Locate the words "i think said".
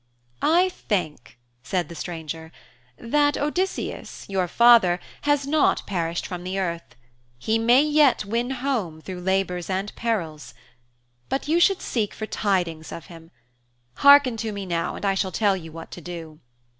0.41-1.87